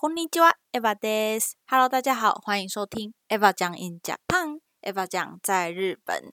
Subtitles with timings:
[0.00, 1.56] こんにちは、Eva です。
[1.66, 6.32] Hello，大家好，欢迎收听 Eva 讲 in Japan。Eva 讲在日本。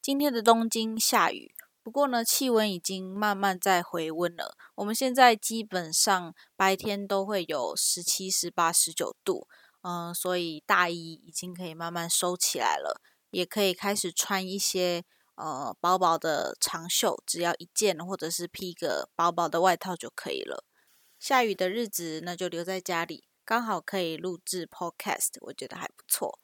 [0.00, 4.56] 今天的东京下雨，不过呢，气温已经慢慢在回温了。
[4.74, 9.46] 我们现在基本上白天都会有十七、十八、十九度，
[9.82, 13.00] 嗯，所以大衣已经可以慢慢收起来了，
[13.30, 15.04] 也可以开始穿一些
[15.36, 20.64] 呃薄薄的长袖，只要一件或者是披个薄薄的外套就可以了。
[21.19, 26.39] 下雨的日子，那就留在家里，刚好可以录制 Podcast，我觉得还不错。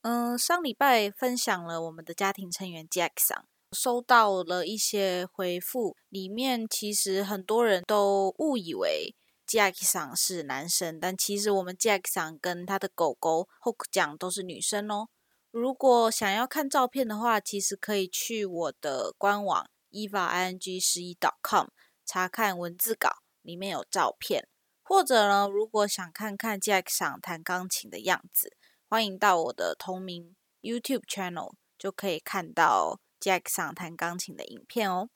[0.00, 9.14] 嗯，上礼拜分享了我们的家庭成员 Jackson，，收到了一些回复，里面其实很多人都误以为
[9.46, 15.08] Jackson 是男生，但其实我们 Jackson 跟他的狗狗 Hook 酱都是女生哦。
[15.50, 21.66] 如果想要看照片的话，其实可以去我的官网 eva ing 十一 .com
[22.06, 23.10] 查看文字稿。
[23.48, 24.46] 里面有照片，
[24.82, 28.54] 或者呢，如果想看看 Jack 上弹钢琴的样子，
[28.90, 35.08] 欢迎到我的同名 YouTube channel，就可以看到 Jack 上弹钢琴的影片哦。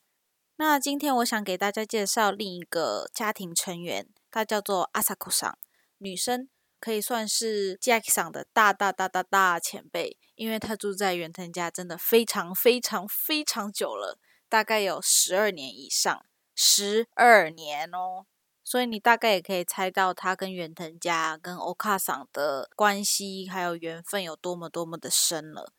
[0.57, 5.59] 那今天我想给大家介绍另一个家庭成员，她叫做 Asako 上，
[5.99, 6.49] 女生
[6.81, 16.25] 可以算是 Jack 上的大大大大大前辈，因为她住在远藤家真的非常非常非常久了，大概有十二年以上。
[16.55, 18.27] 十二年哦，
[18.63, 25.73] 所以你大概也可以猜到他跟远藤家、跟欧卡桑的关系还有缘分有多么多么的深了。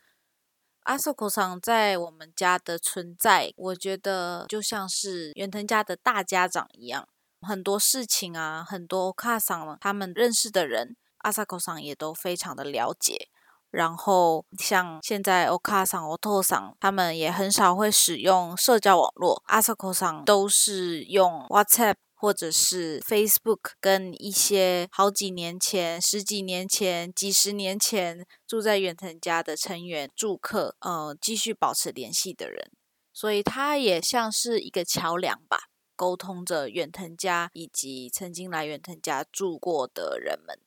[0.82, 7.08] 阿索口桑在我们家的存在，我觉得就像是远藤家的大家长一样，
[7.40, 13.30] 很多事情啊，很多欧卡桑他们认识的人，阿萨口桑也都非常的了解。
[13.74, 19.42] 然后，像现在 o k a 上、o t o 上，他们也很少会使用社交网络。
[19.48, 32.70] Asako 上都是用 WhatsApp 或者是 Facebook，跟一些好几年前、十几年前、几十年前住在远藤家的成员住客，呃，继续保持联系的人。
[33.12, 35.58] 所以，他也像是一个桥梁吧，
[35.96, 40.60] 沟通着远藤家以及曾经来远藤家住过的人们。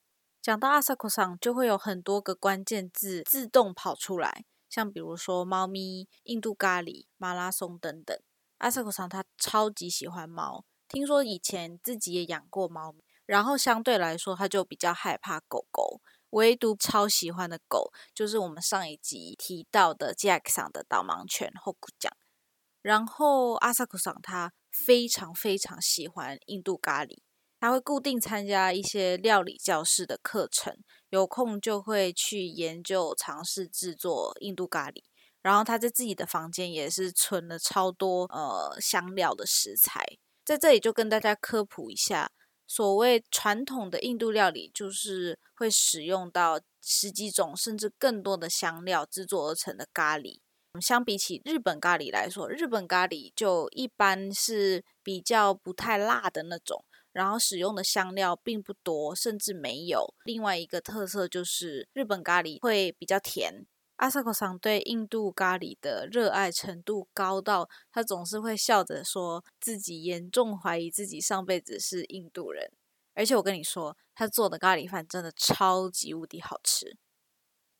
[0.46, 8.16] 讲到阿萨克桑，就会有很多个关键字自动跑出来，像比如说猫咪、印度咖喱、马拉松等等。
[8.58, 22.16] 阿萨克桑他超级喜欢猫，听说以前自己也养过猫，然后相对来说他就比较害怕狗狗，唯独超喜欢的狗就是我们上一集提到的 Jack 上的导盲犬 Hoku 酱。
[22.80, 27.18] 然后阿萨克桑他非常非常喜欢印度咖喱。
[27.66, 30.72] 他会固定参加一些料理教室的课程，
[31.10, 35.02] 有空就会去研究尝试制作印度咖喱。
[35.42, 40.06] 然后他在自己的房间也是存了超多呃香料的食材，
[40.44, 42.30] 在这里就跟大家科普一下，
[42.68, 50.38] 所谓传统的印度料理就是会使用到十几种甚至更多的香料制作而成的咖喱。
[50.80, 56.84] 相比起日本咖喱来说，日本咖喱就一般是比较不太辣的那种。
[57.16, 60.12] 然后使用的香料并不多，甚至没有。
[60.26, 63.64] 另外一个特色就是日本咖喱会比较甜。
[63.96, 72.70] 阿萨克桑对印度咖喱的热爱程度高到，他总是会笑着说自己严重怀疑自己上辈子是印度人。
[73.14, 76.98] 而且我跟你说，他做的咖喱饭真的超级无敌好吃。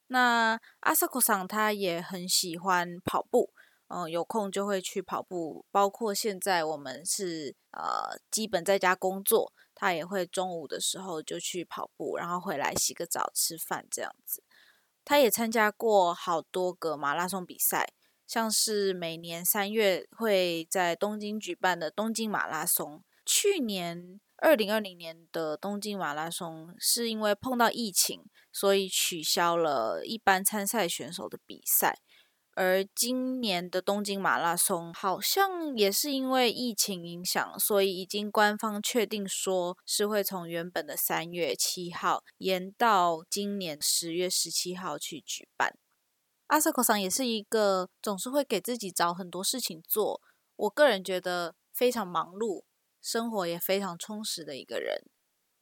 [0.06, 3.52] 那阿萨克桑他也很喜欢跑步。
[3.88, 14.42] 嗯，有空就会去跑步，包括现在我们是呃基本在家工作，他也会中午的时候就去跑步，然后回来洗个澡吃饭这样子。
[15.04, 17.92] 他也参加过好多个马拉松比赛，
[18.26, 23.04] 像是每年三月会在东京举办的东京马拉松。
[23.24, 32.00] 去年二零二零年的东京马拉松是因为碰到疫情，所以取消了一般参赛选手的比赛。
[32.56, 45.76] 而今年的东京马拉松好像也是因为疫情影响，所以已经官方确定说是会从原本的三月七号延到今年十月十七号去举办。
[46.46, 50.22] 阿萨克桑也是一个总是会给自己找很多事情做，
[50.56, 52.64] 我个人觉得非常忙碌，
[53.02, 55.02] 生活也非常充实的一个人。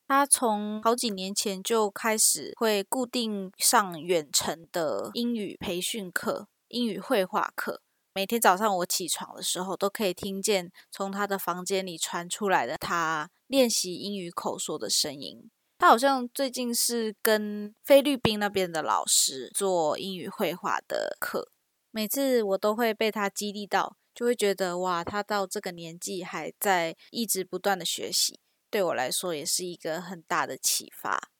[0.06, 6.46] 他从好几年前就开始会固定上远程的英语培训课。
[6.74, 7.80] 英语绘画课，
[8.12, 15.48] 每天早上我起床的时候，都可以听见从他的房间里传出来的他练习英语口说的声音。
[15.78, 21.48] 他好像最近是跟菲律宾那边的老师做英语绘画的课，
[21.92, 28.40] 每次我都会被他激励到，就会觉得哇，他到这个年纪还在一直不断的学习。
[28.68, 31.30] 对我来说也是一个很大的启发。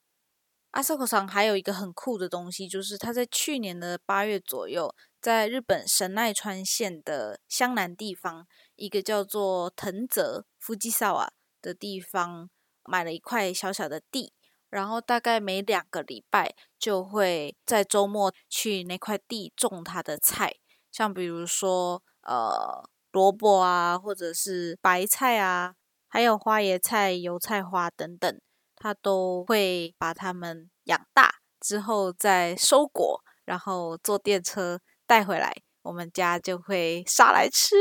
[0.70, 4.92] 阿萨克上还有一个很酷的东西，就是他在去年的八月左右，
[5.24, 11.32] 在日本神奈川县的湘南地方，一个叫做藤泽夫吉萨瓦
[11.62, 12.50] 的地方，
[12.84, 14.34] 买了一块小小的地，
[14.68, 20.56] 然后大概每两个礼拜就会在周末去那块地种他的菜，
[20.92, 25.74] 像比如说呃萝卜啊，或者是白菜啊，
[26.06, 28.38] 还有花椰菜、油菜花等等。
[28.76, 37.76] 他都会把它们养大之后再收果，然后坐电车带回来，我们家就会杀来吃。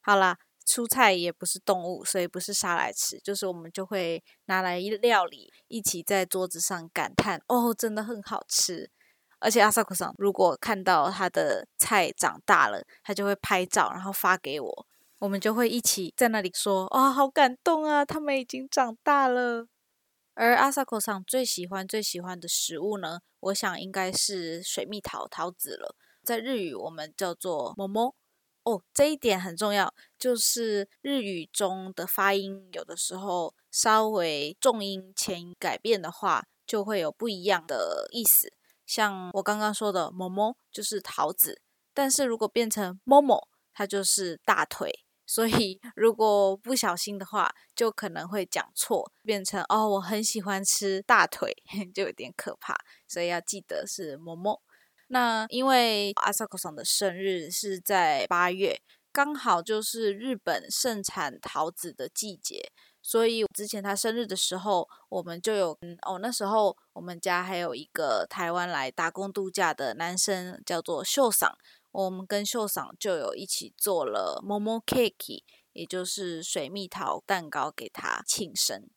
[0.00, 8.90] 好啦，蔬菜也不是动物，所以不是杀来吃，就是我们就会拿来料理，一起在桌子上感叹：“哦，真的很好吃。”
[9.40, 14.86] 而且阿萨库桑如果看到他的菜长大了，他就会拍照，然后发给我，
[15.18, 19.66] 我们就会一起在那里说：“啊，好感动啊，他们已经长大了。”
[20.34, 25.96] 而阿萨克上最喜欢最喜欢的食物呢，我想应该是水蜜桃桃子了。
[26.22, 28.14] 在日语我们叫做“某某”
[28.64, 38.52] 哦，这一点很重要，就是日语中的发音有的时候稍微重音前改变的话，就会有不一样的意思。
[38.84, 41.62] 像我刚刚说的“某某”就是桃子，
[41.94, 45.04] 但是如果变成“某某”，它就是大腿。
[45.26, 51.54] 所以，如果不小心的话，就可能会讲错，变成哦，我很喜欢吃大腿，
[51.94, 52.76] 就有点可怕。
[53.06, 54.60] 所以要记得是某某。
[55.12, 58.80] 那因为阿萨克桑的生日是在八月，
[59.12, 62.70] 刚好就是日本盛产桃子的季节，
[63.02, 65.76] 所以之前他生日的时候，我们就有
[66.06, 71.52] 哦，那时候我们家还有一个台湾来打工度假的男生，叫做秀桑。
[71.90, 75.42] 我们跟秀桑就有一起做了 momo cake，
[75.72, 78.88] 也就是水蜜桃蛋糕给他庆生。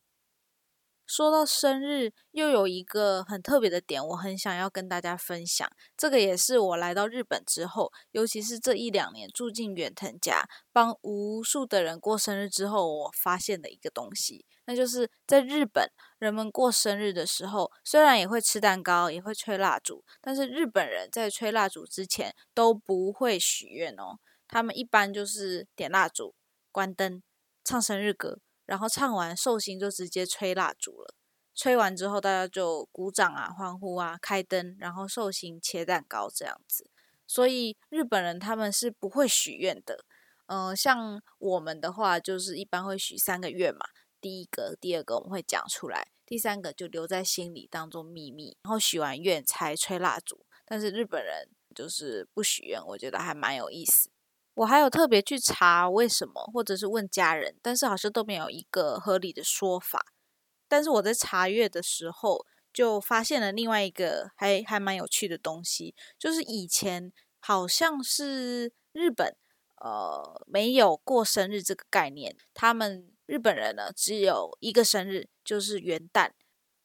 [1.16, 5.70] 说到生日，又有一个很特别的点，我很想要跟大家分享。
[5.96, 15.88] 这个也是我来到日本之后，尤其是这一两年住进远藤家，帮无数的人过生日之后，我发现的一个东西，那就是在日本，
[16.18, 24.18] 人们过生日的时候，虽然也会吃蛋糕，也会吹蜡烛，但是日本人在吹蜡烛之前都不会许愿哦。
[24.48, 26.34] 他们一般就是点蜡烛、
[26.72, 27.22] 关灯、
[27.64, 28.40] 唱生日歌。
[28.66, 31.16] 然后唱完寿星就直接吹蜡烛了，
[31.54, 36.90] 吹完之后大家就鼓掌啊、欢呼啊、开灯，然后寿星切蛋糕这样子。
[37.28, 40.06] 所以日本人他们是不会许愿的，
[40.48, 43.86] 嗯，像我们的话就是一般会许三个愿嘛，
[44.20, 50.46] 第一个、第二个我们会讲出来，第三个就留在心里当做秘密，然后许完愿才吹蜡烛。
[50.66, 54.10] 但是日本人就是不许愿，我觉得还蛮有意思。
[54.56, 60.06] 我还有特别去查为什么，或者是问家人，但是好像都没有一个合理的说法。
[60.68, 69.36] 但是我在查阅的时候，就发现了另外一个还还蛮有趣的东西，就是以前好像是日本
[69.82, 76.32] 呃没有过生日这个概念，他们日本人呢只有一个生日，就是元旦，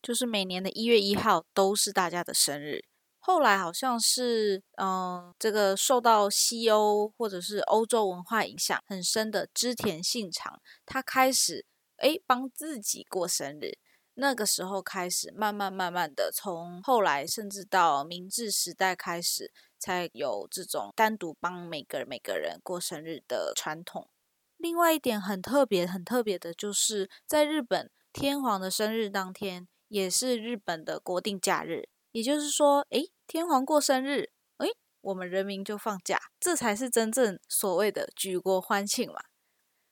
[0.03, 2.85] 就是每年的一月一号都是大家的生日。
[3.29, 11.67] 后来好像是，嗯，这个受到西欧或者是欧洲文化影响很深的织田信长，他开始
[11.99, 13.77] 诶帮自己过生日。
[14.15, 24.09] 那个时候开始，慢慢慢慢的，从后来甚至到明治时代开始，才有这种单独帮每个每个人过生日的传统。
[24.57, 31.91] 另外一点很特别、很特别的就是，在日本，天皇的生日当天也是日本的国定假日。
[32.13, 34.69] 也就是说，诶，天皇过生日，诶，
[35.01, 39.21] 我们人民就放假，这才是真正所谓的举国欢庆嘛。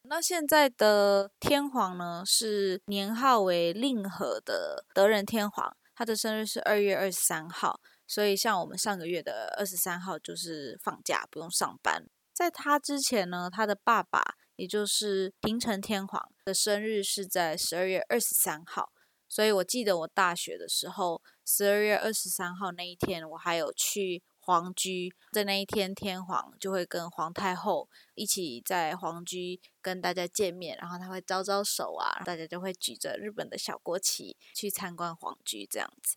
[0.08, 12.06] 那现在的天皇呢，是年号为令和的德仁天皇，他的生日是二月二十三号，所以像我们上个月的二十三号就是放假，不用上班。
[12.32, 14.22] 在他之前呢，他的爸爸，
[14.54, 18.92] 也就是平成天皇的生日是在十二月二十三号。
[19.36, 36.16] 所以我记得我大学的时候，十二月二十三号那一天，我还有去皇居，在那一天，天皇就会跟皇太后一起在皇居跟大家见面，然后他会招招手啊，大家就会举着日本的小国旗去参观皇居，这样子。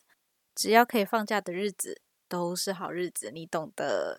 [0.56, 4.18] 只要可以放假的日子，都是好日子，你懂的。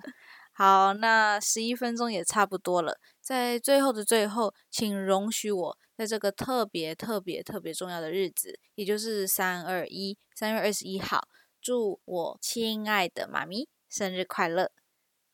[0.52, 5.78] 好，那十一分钟也差不多了，在最后的最后，请容许我。
[6.00, 11.28] 在这个特别特别特别重要的日子，也就是三二一三月二十一号，
[11.60, 14.72] 祝我亲爱的妈咪生日快乐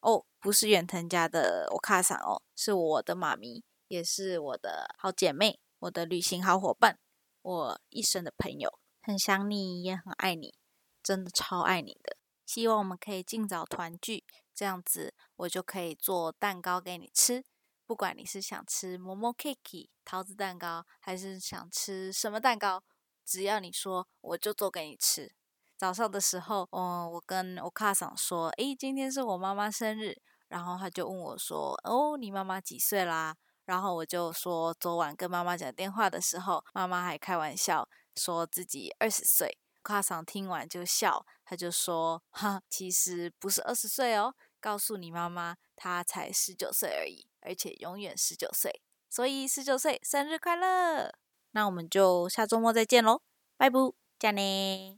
[0.00, 0.24] 哦！
[0.40, 6.98] 不是远藤家的我卡桑哦，是我的妈咪，也是我的好姐妹，我的旅行好伙伴。
[7.42, 10.58] 我一生的朋友，很想你，也很爱你，
[11.00, 12.16] 真的超爱你的。
[12.44, 17.44] 希望我们可以尽早团聚，这样子我就可以做蛋糕给你吃。
[17.86, 22.82] 不管你是想吃馍馍 cake 桃子蛋糕，还是想吃什么蛋糕，
[23.24, 25.32] 只要你说，我就做给你吃。
[25.76, 33.36] 早上的时候，嗯，我跟我卡桑说，诶，今天是我妈妈生日，然后他就问我说，哦，你妈妈几岁啦？
[33.66, 39.58] 然后我就说，昨晚跟妈妈讲电话的时候，妈妈还开玩笑说自己二十岁。
[39.82, 51.13] 卡桑听完就笑，他就说，哈，其实不是二十岁哦，告诉你妈妈，她才十九岁而已，而且永远十九岁，所以十九岁生日快乐。
[51.51, 53.21] 那我们就下周末再见喽，
[53.57, 53.79] 拜拜，
[54.17, 54.97] 加呢。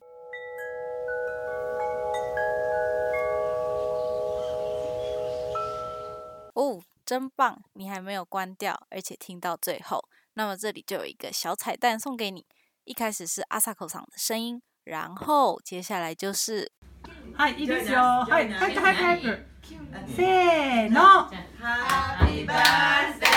[6.54, 7.64] 哦，真棒！
[7.74, 10.08] 你还没有关掉，而且听到最后。
[10.36, 12.46] 那么这里就有一个小彩蛋送给你。
[12.84, 16.72] 一开始是阿萨口桑的声音，然后接下来就是。
[17.36, 18.24] はい、いいですよ。
[18.26, 19.46] はい、早く早く早く。
[20.16, 21.32] せーの。
[22.47, 23.28] Happy birthday